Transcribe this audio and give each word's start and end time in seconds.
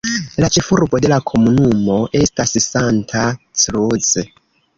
La 0.43 0.47
ĉefurbo 0.53 1.01
de 1.03 1.11
la 1.11 1.19
komunumo 1.31 1.99
estas 2.21 2.55
Santa 2.69 3.27
Cruz. 3.45 4.11